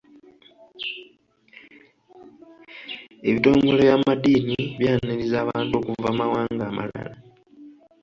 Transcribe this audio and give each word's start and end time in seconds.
Ebitongole 3.27 3.81
by'amaddiini 3.87 4.59
byaniriza 4.79 5.35
abantu 5.43 5.73
okuva 5.81 6.09
mu 6.11 6.17
mawanga 6.21 6.63
amalala. 6.71 7.15